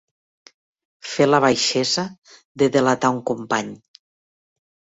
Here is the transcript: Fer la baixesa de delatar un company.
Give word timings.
Fer 1.09 1.27
la 1.27 1.41
baixesa 1.45 2.07
de 2.63 2.71
delatar 2.79 3.15
un 3.19 3.23
company. 3.33 3.73